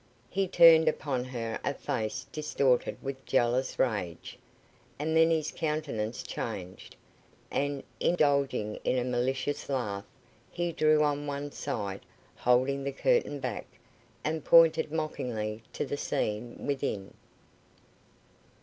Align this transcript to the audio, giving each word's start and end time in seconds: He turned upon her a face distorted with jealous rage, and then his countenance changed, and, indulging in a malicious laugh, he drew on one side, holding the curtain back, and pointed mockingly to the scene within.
He 0.31 0.47
turned 0.47 0.87
upon 0.87 1.25
her 1.25 1.59
a 1.63 1.75
face 1.75 2.25
distorted 2.31 2.97
with 3.03 3.23
jealous 3.23 3.77
rage, 3.77 4.39
and 4.97 5.15
then 5.15 5.29
his 5.29 5.51
countenance 5.51 6.23
changed, 6.23 6.95
and, 7.51 7.83
indulging 7.99 8.77
in 8.83 8.97
a 8.97 9.03
malicious 9.03 9.69
laugh, 9.69 10.05
he 10.49 10.71
drew 10.71 11.03
on 11.03 11.27
one 11.27 11.51
side, 11.51 12.01
holding 12.35 12.83
the 12.83 12.91
curtain 12.91 13.39
back, 13.39 13.67
and 14.23 14.43
pointed 14.43 14.91
mockingly 14.91 15.61
to 15.73 15.85
the 15.85 15.97
scene 15.97 16.55
within. 16.65 17.13